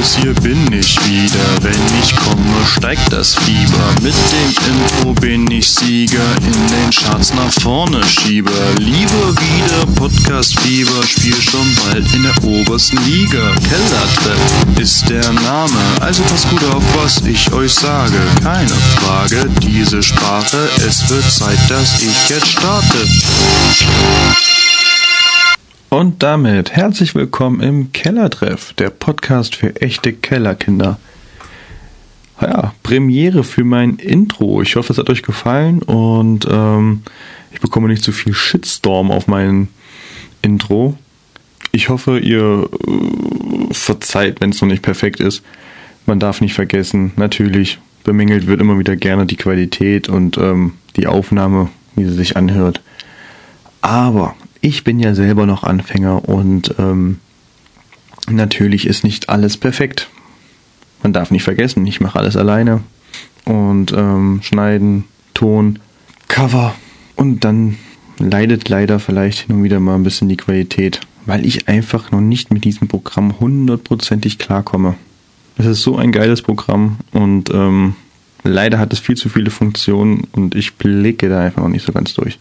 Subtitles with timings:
[0.00, 1.62] los, hier bin ich wieder.
[1.62, 3.94] Wenn ich komme, steigt das Fieber.
[4.02, 8.52] Mit dem Info bin ich Sieger, in den Charts nach vorne schiebe.
[8.78, 13.54] Liebe wieder Podcast-Fieber, spiel schon bald in der obersten Liga.
[13.68, 18.18] Kellertreff ist der Name, also pass gut auf, was ich euch sage.
[18.42, 22.98] Keine Frage, diese Sprache, es wird Zeit, dass ich jetzt starte.
[25.90, 31.00] Und damit herzlich willkommen im Kellertreff, der Podcast für echte Kellerkinder.
[32.40, 34.62] Ja, Premiere für mein Intro.
[34.62, 37.02] Ich hoffe, es hat euch gefallen und ähm,
[37.50, 39.66] ich bekomme nicht zu viel Shitstorm auf mein
[40.42, 40.96] Intro.
[41.72, 45.42] Ich hoffe, ihr äh, verzeiht, wenn es noch nicht perfekt ist.
[46.06, 51.08] Man darf nicht vergessen, natürlich bemängelt wird immer wieder gerne die Qualität und ähm, die
[51.08, 52.80] Aufnahme, wie sie sich anhört.
[53.80, 57.18] Aber ich bin ja selber noch Anfänger und ähm,
[58.28, 60.08] natürlich ist nicht alles perfekt.
[61.02, 62.82] Man darf nicht vergessen, ich mache alles alleine.
[63.44, 65.78] Und ähm, schneiden, Ton,
[66.28, 66.74] Cover
[67.16, 67.76] und dann
[68.18, 72.20] leidet leider vielleicht hin und wieder mal ein bisschen die Qualität, weil ich einfach noch
[72.20, 74.94] nicht mit diesem Programm hundertprozentig klarkomme.
[75.56, 77.94] Es ist so ein geiles Programm und ähm,
[78.44, 81.92] leider hat es viel zu viele Funktionen und ich blicke da einfach noch nicht so
[81.92, 82.38] ganz durch.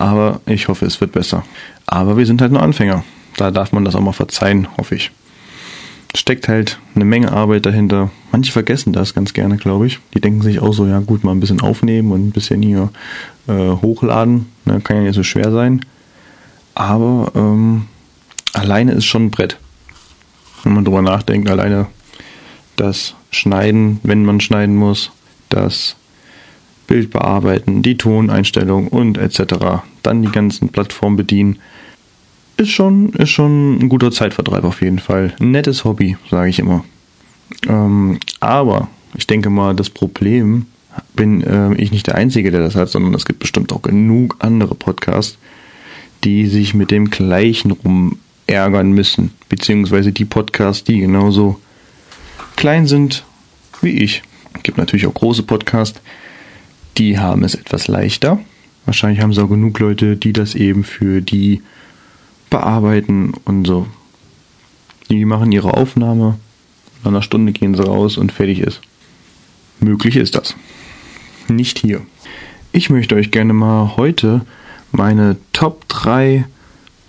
[0.00, 1.44] Aber ich hoffe, es wird besser.
[1.84, 3.04] Aber wir sind halt nur Anfänger.
[3.36, 5.10] Da darf man das auch mal verzeihen, hoffe ich.
[6.16, 8.10] Steckt halt eine Menge Arbeit dahinter.
[8.32, 10.00] Manche vergessen das ganz gerne, glaube ich.
[10.14, 12.88] Die denken sich auch so, ja gut, mal ein bisschen aufnehmen und ein bisschen hier
[13.46, 14.46] äh, hochladen.
[14.64, 15.84] Ne, kann ja nicht so schwer sein.
[16.74, 17.84] Aber ähm,
[18.54, 19.58] alleine ist schon ein Brett.
[20.62, 21.88] Wenn man drüber nachdenkt, alleine
[22.76, 25.10] das Schneiden, wenn man schneiden muss,
[25.50, 25.96] das
[26.90, 29.84] Bild bearbeiten, die Toneinstellung und etc.
[30.02, 31.60] Dann die ganzen Plattformen bedienen.
[32.56, 35.32] Ist schon, ist schon ein guter Zeitvertreib auf jeden Fall.
[35.38, 36.84] Ein nettes Hobby, sage ich immer.
[37.68, 40.66] Ähm, aber ich denke mal, das Problem
[41.14, 44.34] bin äh, ich nicht der Einzige, der das hat, sondern es gibt bestimmt auch genug
[44.40, 45.38] andere Podcasts,
[46.24, 48.18] die sich mit dem gleichen rum
[48.48, 49.30] ärgern müssen.
[49.48, 51.60] Beziehungsweise die Podcasts, die genauso
[52.56, 53.24] klein sind
[53.80, 54.24] wie ich.
[54.54, 56.00] Es gibt natürlich auch große Podcasts,
[57.00, 58.38] die haben es etwas leichter.
[58.84, 61.62] Wahrscheinlich haben sie auch genug Leute, die das eben für die
[62.50, 63.86] bearbeiten und so.
[65.08, 66.38] Die machen ihre Aufnahme,
[67.02, 68.82] nach einer Stunde gehen sie raus und fertig ist.
[69.80, 70.54] Möglich ist das.
[71.48, 72.02] Nicht hier.
[72.70, 74.42] Ich möchte euch gerne mal heute
[74.92, 76.44] meine Top 3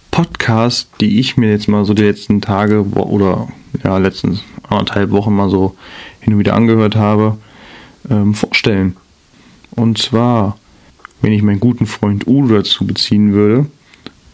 [0.10, 3.50] Podcasts, die ich mir jetzt mal so die letzten Tage oder
[3.84, 5.76] ja, letzten anderthalb Wochen mal so
[6.22, 7.38] hin und wieder angehört habe,
[8.10, 8.96] ähm, vorstellen.
[9.76, 10.58] Und zwar,
[11.22, 13.68] wenn ich meinen guten Freund Udo dazu beziehen würde.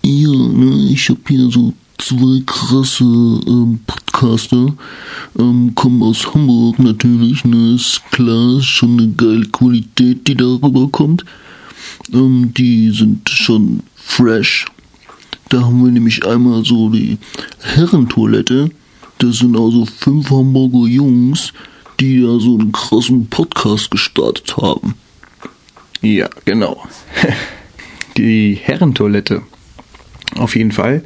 [0.03, 4.74] Ja, ne, ich habe hier so zwei krasse ähm, Podcaster.
[5.38, 10.88] Ähm, kommen aus Hamburg natürlich, ne, ist klar, ist schon eine geile Qualität, die darüber
[10.90, 11.25] kommt.
[12.14, 14.66] Ähm, die sind schon fresh.
[15.50, 17.18] Da haben wir nämlich einmal so die
[17.62, 18.69] Herrentoilette.
[19.19, 21.54] Das sind also fünf Hamburger Jungs,
[22.00, 24.96] die da so einen krassen Podcast gestartet haben.
[26.02, 26.84] Ja, genau.
[28.18, 29.41] Die Herrentoilette.
[30.35, 31.03] Auf jeden Fall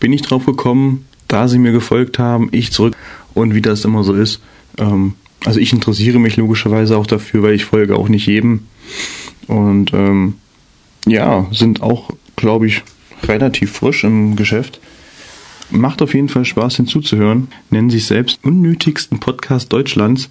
[0.00, 2.96] bin ich drauf gekommen, da sie mir gefolgt haben, ich zurück
[3.32, 4.40] und wie das immer so ist.
[4.78, 8.66] Ähm, also ich interessiere mich logischerweise auch dafür, weil ich folge auch nicht jedem.
[9.46, 10.34] Und ähm,
[11.06, 12.82] ja, sind auch, glaube ich,
[13.22, 14.80] relativ frisch im Geschäft.
[15.70, 17.48] Macht auf jeden Fall Spaß hinzuzuhören.
[17.70, 20.30] Nennen sich selbst unnötigsten Podcast Deutschlands.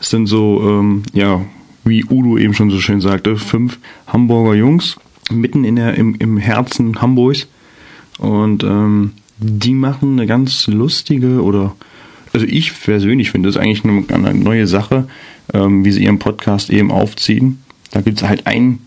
[0.00, 1.42] Es sind so, ähm, ja,
[1.84, 4.96] wie Udo eben schon so schön sagte, fünf Hamburger Jungs
[5.30, 7.46] mitten in der, im, im Herzen Hamburgs.
[8.18, 11.74] Und ähm, die machen eine ganz lustige oder
[12.32, 15.08] also ich persönlich finde es eigentlich eine, eine, neue Sache,
[15.52, 17.62] ähm, wie sie ihren Podcast eben aufziehen.
[17.90, 18.80] Da gibt es halt einen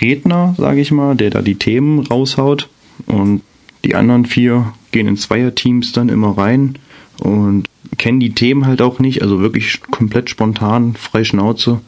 [0.00, 2.68] Redner, sage ich mal, der da die Themen raushaut
[3.06, 3.42] und
[3.84, 6.76] die anderen vier gehen in Zweierteams dann immer rein
[7.20, 11.80] und kennen die Themen halt auch nicht, also wirklich komplett spontan, frei Schnauze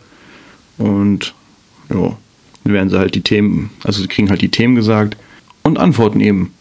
[0.79, 1.35] und
[1.91, 2.17] ja,
[2.65, 5.17] dann werden sie halt die Themen, also sie kriegen halt die Themen gesagt
[5.63, 6.53] und antworten eben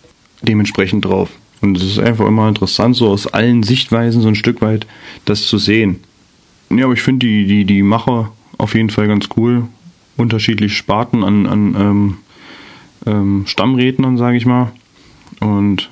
[0.42, 1.30] dementsprechend drauf.
[1.62, 4.86] Und es ist einfach immer interessant, so aus allen Sichtweisen so ein Stück weit
[5.26, 6.02] das zu sehen.
[6.70, 9.64] Ja, aber ich finde die, die, die Macher auf jeden Fall ganz cool.
[10.18, 12.18] Unterschiedlich Sparten an, an ähm,
[13.06, 14.72] ähm, Stammrednern, sage ich mal.
[15.40, 15.90] Und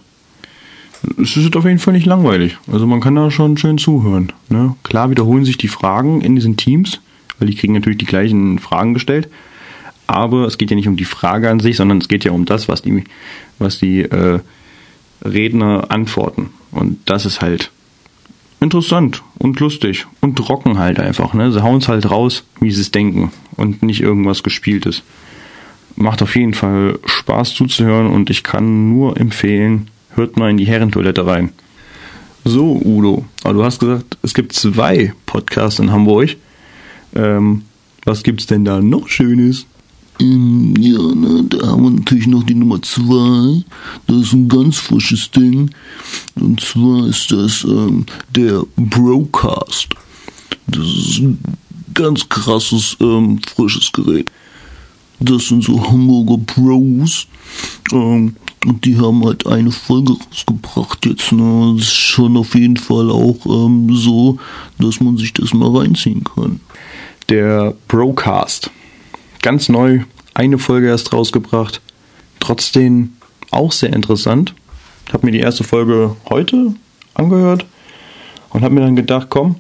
[1.22, 2.58] es ist auf jeden Fall nicht langweilig.
[2.72, 4.32] Also man kann da schon schön zuhören.
[4.50, 4.76] Ne?
[4.84, 7.02] Klar wiederholen sich die Fragen in diesen Teams
[7.40, 9.30] weil die kriegen natürlich die gleichen Fragen gestellt.
[10.08, 12.46] Aber es geht ja nicht um die Frage an sich, sondern es geht ja um
[12.46, 13.04] das, was die,
[13.58, 14.40] was die äh,
[15.24, 16.50] Redner antworten.
[16.72, 17.72] Und das ist halt
[18.60, 21.34] interessant und lustig und trocken halt einfach.
[21.34, 21.52] Ne?
[21.52, 25.04] Sie hauen es halt raus, wie sie es denken und nicht irgendwas Gespieltes.
[25.96, 30.66] Macht auf jeden Fall Spaß zuzuhören und ich kann nur empfehlen, hört mal in die
[30.66, 31.52] Herrentoilette rein.
[32.46, 36.36] So, Udo, aber du hast gesagt, es gibt zwei Podcasts in Hamburg.
[37.16, 37.64] Ähm,
[38.06, 39.66] was gibt's denn da noch Schönes?
[40.20, 43.64] Ähm, ja, ne, da haben wir natürlich noch die Nummer zwei.
[44.08, 45.72] Das ist ein ganz frisches Ding.
[46.36, 48.06] Und zwar ist das ähm,
[48.36, 49.90] der Broadcast.
[50.68, 51.40] Das ist ein
[51.94, 54.32] ganz krasses, ähm, frisches Gerät.
[55.20, 57.28] Das sind so Hamburger Bros.
[57.92, 58.36] Ähm,
[58.66, 61.32] und die haben halt eine Folge rausgebracht jetzt.
[61.32, 61.74] Ne?
[61.76, 64.38] Das ist schon auf jeden Fall auch ähm, so,
[64.80, 66.62] dass man sich das mal reinziehen kann.
[67.30, 68.70] Der Broadcast.
[69.42, 70.02] Ganz neu,
[70.34, 71.82] eine Folge erst rausgebracht.
[72.40, 73.14] Trotzdem
[73.52, 74.54] auch sehr interessant.
[75.08, 76.74] Ich habe mir die erste Folge heute
[77.14, 77.66] angehört
[78.50, 79.56] und habe mir dann gedacht, komm,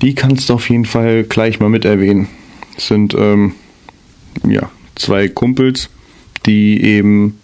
[0.00, 2.28] die kannst du auf jeden Fall gleich mal mit erwähnen.
[2.76, 3.54] Es sind ähm,
[4.46, 5.90] ja, zwei Kumpels,
[6.46, 7.38] die eben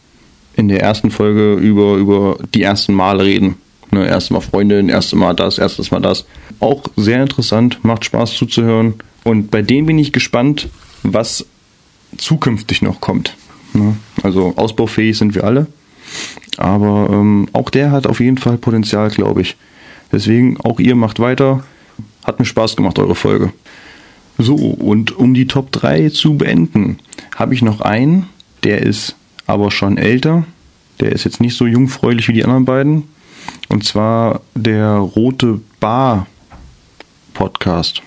[0.56, 3.56] in der ersten Folge über, über die ersten Male reden.
[3.90, 6.26] Ne, erste Mal Freundin, erste Mal das, erstes Mal das.
[6.60, 8.94] Auch sehr interessant, macht Spaß zuzuhören.
[9.28, 10.70] Und bei denen bin ich gespannt,
[11.02, 11.44] was
[12.16, 13.36] zukünftig noch kommt.
[13.74, 13.94] Ne?
[14.22, 15.66] Also ausbaufähig sind wir alle.
[16.56, 19.58] Aber ähm, auch der hat auf jeden Fall Potenzial, glaube ich.
[20.12, 21.62] Deswegen auch ihr macht weiter.
[22.24, 23.52] Hat mir Spaß gemacht, eure Folge.
[24.38, 26.98] So, und um die Top 3 zu beenden,
[27.36, 28.30] habe ich noch einen,
[28.64, 29.14] der ist
[29.46, 30.44] aber schon älter.
[31.00, 33.02] Der ist jetzt nicht so jungfräulich wie die anderen beiden.
[33.68, 36.26] Und zwar der Rote Bar
[37.34, 38.02] Podcast.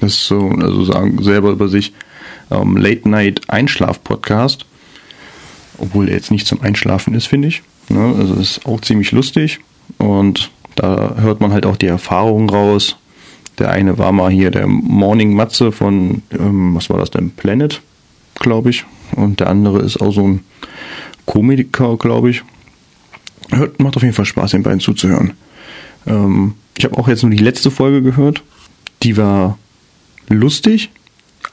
[0.00, 1.92] Das ist so, also sagen selber über sich,
[2.50, 4.66] ähm, Late Night Einschlaf Podcast.
[5.78, 7.62] Obwohl er jetzt nicht zum Einschlafen ist, finde ich.
[7.88, 8.14] Ne?
[8.18, 9.60] Also ist auch ziemlich lustig.
[9.98, 12.96] Und da hört man halt auch die Erfahrungen raus.
[13.58, 17.80] Der eine war mal hier der Morning Matze von, ähm, was war das denn, Planet,
[18.34, 18.84] glaube ich.
[19.14, 20.40] Und der andere ist auch so ein
[21.24, 22.42] Komiker, glaube ich.
[23.50, 25.34] Hört, macht auf jeden Fall Spaß, den beiden zuzuhören.
[26.06, 28.42] Ähm, ich habe auch jetzt nur die letzte Folge gehört.
[29.02, 29.58] Die war
[30.28, 30.90] lustig,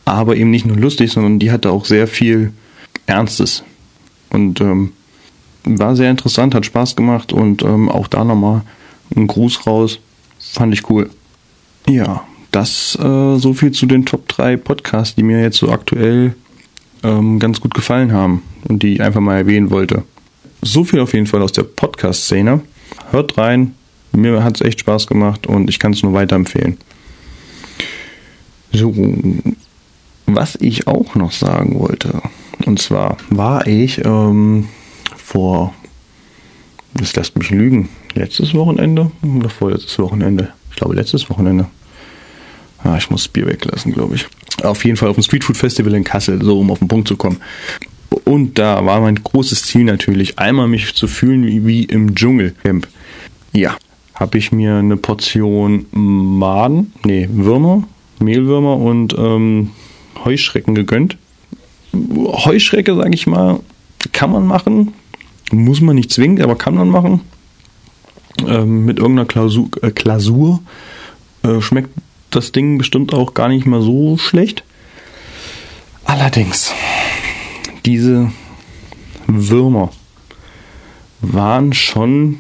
[0.06, 2.54] aber eben nicht nur lustig, sondern die hatte auch sehr viel
[3.06, 3.64] Ernstes.
[4.30, 4.94] Und ähm,
[5.64, 8.62] war sehr interessant, hat Spaß gemacht und ähm, auch da nochmal
[9.16, 10.00] ein Gruß raus.
[10.40, 11.10] Fand ich cool.
[11.88, 16.36] Ja, das äh, so viel zu den Top 3 Podcasts, die mir jetzt so aktuell
[17.04, 20.04] ähm, ganz gut gefallen haben und die ich einfach mal erwähnen wollte.
[20.62, 22.62] So viel auf jeden Fall aus der Podcast-Szene.
[23.12, 23.76] Hört rein,
[24.12, 26.78] mir hat es echt Spaß gemacht und ich kann es nur weiterempfehlen.
[28.74, 28.94] So,
[30.26, 32.22] was ich auch noch sagen wollte,
[32.66, 34.68] und zwar war ich ähm,
[35.16, 35.74] vor,
[36.94, 40.54] das lässt mich lügen, letztes Wochenende oder vorletztes Wochenende?
[40.70, 41.68] Ich glaube letztes Wochenende.
[42.84, 44.28] Ah, ich muss das Bier weglassen, glaube ich.
[44.64, 47.16] Auf jeden Fall auf dem Streetfood Festival in Kassel, so um auf den Punkt zu
[47.16, 47.38] kommen.
[48.26, 52.88] Und da war mein großes Ziel natürlich, einmal mich zu fühlen wie, wie im Dschungelcamp.
[53.54, 53.78] Ja,
[54.16, 57.84] habe ich mir eine Portion Maden, nee, Würmer,
[58.22, 59.72] Mehlwürmer und ähm,
[60.24, 61.18] Heuschrecken gegönnt.
[61.94, 63.60] Heuschrecke, sage ich mal,
[64.14, 64.94] kann man machen,
[65.52, 67.22] muss man nicht zwingend, aber kann man machen.
[68.48, 70.62] Ähm, mit irgendeiner Klausur, äh, Klausur
[71.44, 71.90] äh, schmeckt
[72.30, 74.64] das Ding bestimmt auch gar nicht mal so schlecht.
[76.06, 76.74] Allerdings,
[77.86, 78.32] diese
[79.28, 79.92] Würmer
[81.22, 82.40] waren schon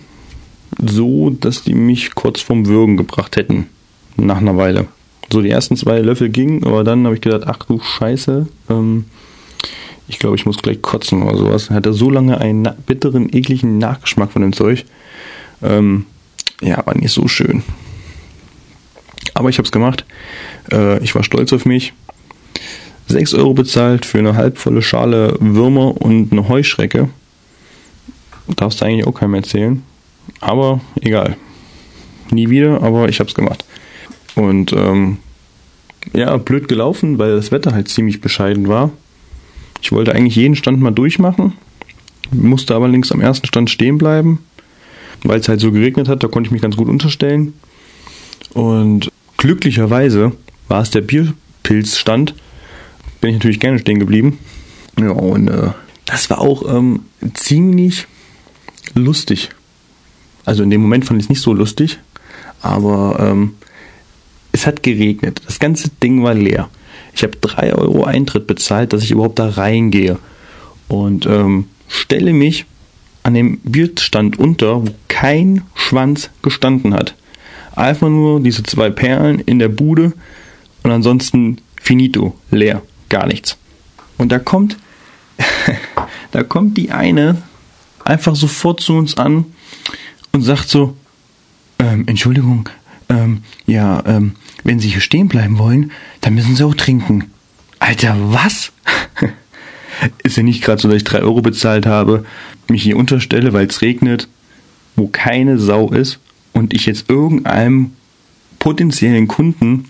[0.81, 3.67] so, dass die mich kurz vom Würgen gebracht hätten.
[4.17, 4.87] Nach einer Weile.
[5.31, 9.05] So die ersten zwei Löffel gingen, aber dann habe ich gedacht, ach du Scheiße, ähm,
[10.07, 11.69] ich glaube, ich muss gleich kotzen oder sowas.
[11.69, 14.83] Hatte so lange einen bitteren, ekligen Nachgeschmack von dem Zeug.
[15.63, 16.05] Ähm,
[16.61, 17.63] ja, war nicht so schön.
[19.33, 20.05] Aber ich habe es gemacht.
[20.69, 21.93] Äh, ich war stolz auf mich.
[23.07, 27.09] 6 Euro bezahlt für eine halbvolle Schale Würmer und eine Heuschrecke.
[28.57, 29.81] Darfst du eigentlich auch keinem erzählen.
[30.41, 31.37] Aber egal.
[32.31, 33.63] Nie wieder, aber ich habe es gemacht.
[34.35, 35.17] Und ähm,
[36.13, 38.91] ja, blöd gelaufen, weil das Wetter halt ziemlich bescheiden war.
[39.81, 41.53] Ich wollte eigentlich jeden Stand mal durchmachen,
[42.31, 44.39] musste aber links am ersten Stand stehen bleiben,
[45.23, 47.53] weil es halt so geregnet hat, da konnte ich mich ganz gut unterstellen.
[48.53, 50.33] Und glücklicherweise
[50.67, 52.35] war es der Bierpilzstand.
[53.21, 54.39] Bin ich natürlich gerne stehen geblieben.
[54.99, 55.71] Ja, und äh,
[56.05, 57.01] das war auch ähm,
[57.33, 58.07] ziemlich
[58.93, 59.49] lustig.
[60.45, 61.99] Also in dem Moment fand ich es nicht so lustig,
[62.61, 63.55] aber ähm,
[64.51, 65.41] es hat geregnet.
[65.45, 66.69] Das ganze Ding war leer.
[67.13, 70.19] Ich habe 3 Euro Eintritt bezahlt, dass ich überhaupt da reingehe.
[70.87, 72.65] Und ähm, stelle mich
[73.23, 77.15] an dem Bierstand unter, wo kein Schwanz gestanden hat.
[77.75, 80.13] Einfach nur diese zwei Perlen in der Bude
[80.83, 83.57] und ansonsten finito, leer, gar nichts.
[84.17, 84.77] Und da kommt,
[86.31, 87.41] da kommt die eine
[88.03, 89.45] einfach sofort zu uns an
[90.31, 90.95] und sagt so,
[91.79, 92.67] ähm, Entschuldigung,
[93.11, 95.91] ähm, ja, ähm, wenn Sie hier stehen bleiben wollen,
[96.21, 97.25] dann müssen Sie auch trinken.
[97.79, 98.71] Alter, was?
[100.23, 102.25] Ist ja nicht gerade so, dass ich drei Euro bezahlt habe,
[102.69, 104.27] mich hier unterstelle, weil es regnet,
[104.95, 106.19] wo keine Sau ist
[106.53, 107.91] und ich jetzt irgendeinem
[108.57, 109.85] potenziellen Kunden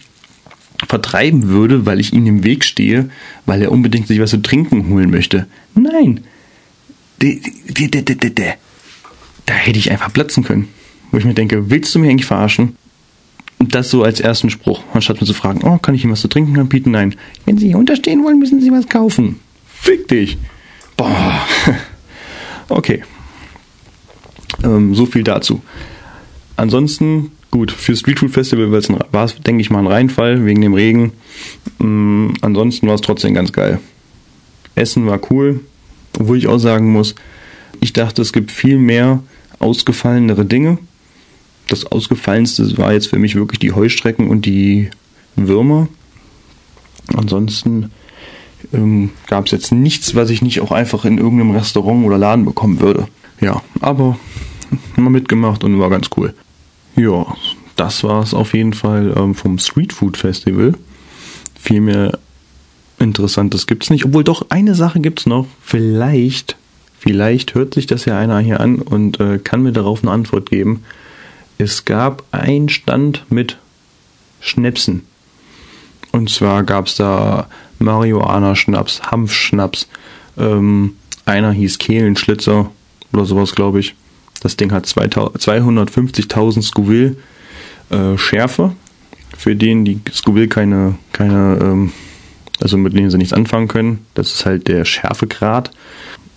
[0.87, 3.09] vertreiben würde, weil ich ihm im Weg stehe,
[3.45, 5.47] weil er unbedingt sich was zu trinken holen möchte.
[5.75, 6.21] Nein.
[9.45, 10.69] Da hätte ich einfach platzen können.
[11.11, 12.75] Wo ich mir denke, willst du mich eigentlich verarschen?
[13.69, 16.27] Das so als ersten Spruch, anstatt mir zu fragen, oh, kann ich ihm was zu
[16.27, 16.91] trinken anbieten?
[16.91, 17.15] Nein.
[17.45, 19.39] Wenn Sie hier unterstehen wollen, müssen Sie was kaufen.
[19.65, 20.37] Fick dich.
[20.97, 21.41] Boah.
[22.69, 23.03] Okay.
[24.63, 25.61] Ähm, so viel dazu.
[26.55, 30.73] Ansonsten, gut, für Street Food Festival war es, denke ich mal, ein Reinfall wegen dem
[30.73, 31.11] Regen.
[31.81, 33.81] Ähm, ansonsten war es trotzdem ganz geil.
[34.75, 35.59] Essen war cool,
[36.17, 37.15] obwohl ich auch sagen muss,
[37.81, 39.21] ich dachte, es gibt viel mehr
[39.59, 40.77] ausgefallenere Dinge.
[41.71, 44.89] Das Ausgefallenste war jetzt für mich wirklich die Heustrecken und die
[45.37, 45.87] Würmer.
[47.15, 47.91] Ansonsten
[48.73, 52.43] ähm, gab es jetzt nichts, was ich nicht auch einfach in irgendeinem Restaurant oder Laden
[52.43, 53.07] bekommen würde.
[53.39, 54.19] Ja, aber
[54.97, 56.33] mal mitgemacht und war ganz cool.
[56.97, 57.25] Ja,
[57.77, 60.73] das war es auf jeden Fall ähm, vom Street Food Festival.
[61.57, 62.19] Viel mehr
[62.99, 64.03] Interessantes gibt es nicht.
[64.03, 65.47] Obwohl doch eine Sache gibt es noch.
[65.63, 66.57] Vielleicht,
[66.99, 70.49] vielleicht hört sich das ja einer hier an und äh, kann mir darauf eine Antwort
[70.49, 70.83] geben.
[71.61, 73.59] Es gab einen Stand mit
[74.39, 75.05] Schnäpsen.
[76.11, 79.87] Und zwar gab es da Marihuana-Schnaps, Hanfschnaps.
[80.39, 82.71] Ähm, einer hieß Kehlenschlitzer
[83.13, 83.93] oder sowas, glaube ich.
[84.41, 87.15] Das Ding hat 250.000 Scoville
[87.91, 88.75] äh, Schärfe,
[89.37, 91.91] für den die Scoville keine, keine ähm,
[92.59, 94.07] also mit denen sie nichts anfangen können.
[94.15, 95.69] Das ist halt der Schärfegrad.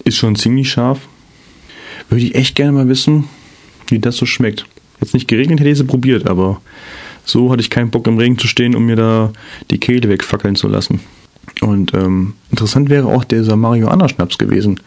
[0.05, 1.01] Ist schon ziemlich scharf.
[2.11, 3.25] Würde ich echt gerne mal wissen,
[3.87, 4.67] wie das so schmeckt.
[5.05, 6.63] Jetzt nicht geregnet, hätte ich sie probiert, aber
[7.27, 9.33] so hatte ich keinen Bock im Regen zu stehen, um mir da
[9.71, 11.01] die Kehle wegfackeln zu lassen.
[11.61, 14.81] Und ähm, interessant wäre auch dieser Marihuana-Schnaps gewesen,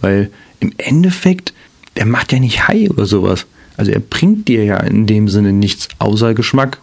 [0.00, 1.52] weil im Endeffekt,
[1.98, 3.44] der macht ja nicht high oder sowas.
[3.76, 6.78] Also er bringt dir ja in dem Sinne nichts außer Geschmack.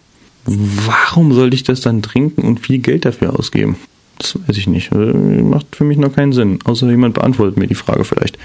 [0.46, 3.78] Warum sollte ich das dann trinken und viel Geld dafür ausgeben?
[4.20, 4.94] Das weiß ich nicht.
[4.94, 6.60] Also, macht für mich noch keinen Sinn.
[6.64, 8.38] Außer jemand beantwortet mir die Frage vielleicht.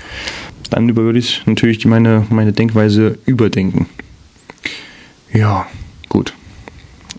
[0.71, 3.87] Dann würde ich natürlich meine, meine Denkweise überdenken.
[5.33, 5.67] Ja,
[6.09, 6.35] gut.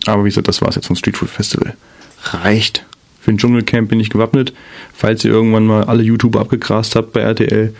[0.06, 1.76] Aber wie gesagt, das war es jetzt vom Street Food Festival.
[2.24, 2.84] Reicht.
[3.20, 4.52] Für ein Dschungelcamp bin ich gewappnet.
[4.92, 7.74] Falls ihr irgendwann mal alle YouTuber abgegrast habt bei RTL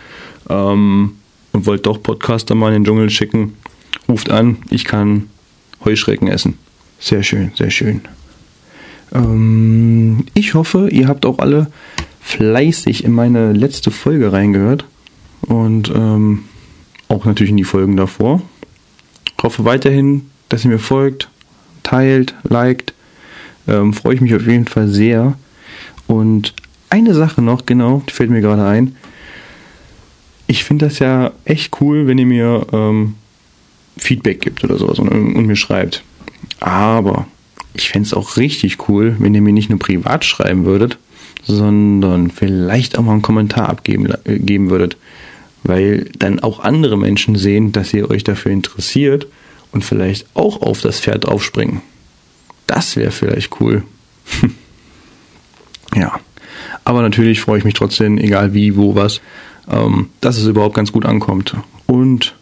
[0.49, 1.17] ähm,
[1.51, 3.55] und wollt doch Podcaster mal in den Dschungel schicken,
[4.07, 4.57] ruft an.
[4.69, 5.29] Ich kann
[5.83, 6.57] Heuschrecken essen.
[6.99, 8.01] Sehr schön, sehr schön.
[9.13, 11.67] Ähm, ich hoffe, ihr habt auch alle
[12.21, 14.85] fleißig in meine letzte Folge reingehört
[15.41, 16.45] und ähm,
[17.09, 18.41] auch natürlich in die Folgen davor.
[19.43, 21.27] Ich hoffe weiterhin, dass ihr mir folgt,
[21.83, 22.93] teilt, liked.
[23.67, 25.37] Ähm, Freue ich mich auf jeden Fall sehr.
[26.07, 26.53] Und
[26.89, 28.95] eine Sache noch, genau, die fällt mir gerade ein.
[30.47, 33.15] Ich finde das ja echt cool, wenn ihr mir ähm,
[33.97, 36.03] Feedback gibt oder sowas und, und mir schreibt.
[36.61, 37.27] Aber
[37.73, 40.97] ich fände es auch richtig cool, wenn ihr mir nicht nur privat schreiben würdet,
[41.45, 44.95] sondern vielleicht auch mal einen Kommentar abgeben äh, geben würdet.
[45.63, 49.27] Weil dann auch andere Menschen sehen, dass ihr euch dafür interessiert
[49.71, 51.81] und vielleicht auch auf das Pferd aufspringen.
[52.67, 53.83] Das wäre vielleicht cool.
[55.95, 56.19] ja.
[56.85, 59.21] Aber natürlich freue ich mich trotzdem, egal wie, wo, was,
[59.69, 61.55] ähm, dass es überhaupt ganz gut ankommt.
[61.85, 62.35] Und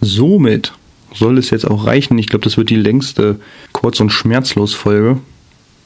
[0.00, 0.72] somit
[1.14, 2.18] soll es jetzt auch reichen.
[2.18, 3.40] Ich glaube, das wird die längste
[3.72, 5.18] Kurz- und Schmerzlos-Folge.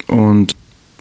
[0.07, 0.55] Und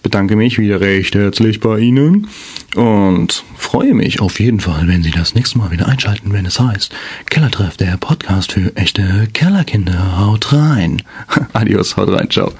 [0.05, 2.27] bedanke mich wieder recht herzlich bei Ihnen
[2.75, 3.43] und
[3.75, 6.95] freue mich auf jeden Fall, wenn Sie das nächste Mal wieder einschalten, wenn es heißt
[7.29, 10.17] Kellertreff, der Podcast für echte Kellerkinder.
[10.17, 11.01] Haut rein.
[11.51, 12.53] Adios, haut rein, ciao.